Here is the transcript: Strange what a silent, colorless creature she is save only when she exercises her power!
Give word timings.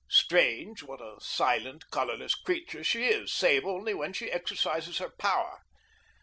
Strange 0.09 0.81
what 0.81 0.99
a 0.99 1.21
silent, 1.21 1.91
colorless 1.91 2.33
creature 2.33 2.83
she 2.83 3.05
is 3.07 3.31
save 3.31 3.67
only 3.67 3.93
when 3.93 4.13
she 4.13 4.31
exercises 4.31 4.97
her 4.97 5.09
power! 5.11 5.61